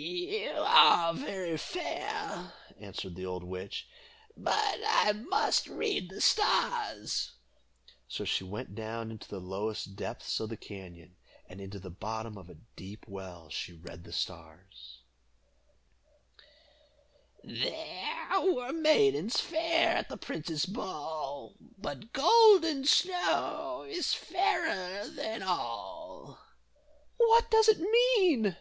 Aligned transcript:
"You 0.00 0.52
are 0.56 1.12
very 1.12 1.58
fair," 1.58 2.54
answered 2.80 3.16
the 3.16 3.26
old 3.26 3.44
witch, 3.44 3.86
"but 4.34 4.80
I 4.88 5.12
must 5.12 5.66
read 5.68 6.08
the 6.08 6.22
stars." 6.22 7.32
So 8.08 8.24
she 8.24 8.42
went 8.42 8.74
down 8.74 9.10
into 9.10 9.28
the 9.28 9.40
lowest 9.42 9.96
depths 9.96 10.40
of 10.40 10.48
the 10.48 10.56
cañon, 10.56 11.16
and 11.50 11.60
in 11.60 11.68
the 11.68 11.90
bottom 11.90 12.38
of 12.38 12.48
a 12.48 12.56
deep 12.76 13.04
well 13.08 13.50
she 13.50 13.74
read 13.74 14.04
the 14.04 14.12
stars: 14.14 15.00
"There 17.44 18.40
were 18.40 18.72
maidens 18.72 19.38
fair 19.38 19.96
at 19.98 20.08
the 20.08 20.16
prince's 20.16 20.64
ball, 20.64 21.56
But 21.76 22.14
Golden 22.14 22.86
Snow 22.86 23.84
is 23.86 24.14
fairer 24.14 25.08
than 25.08 25.42
all." 25.42 26.38
"What 27.18 27.50
does 27.50 27.68
it 27.68 27.80
mean?" 27.80 28.56